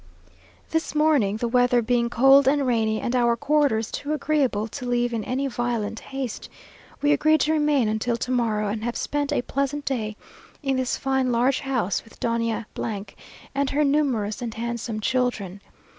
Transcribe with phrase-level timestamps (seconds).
[0.71, 5.13] This morning, the weather being cold and rainy, and our quarters too agreeable to leave
[5.13, 6.49] in any violent haste,
[7.03, 10.17] we agreed to remain until to morrow, and have spent a pleasant day
[10.63, 12.65] in this fine large house, with Doña,
[13.53, 15.61] and her numerous and handsome children.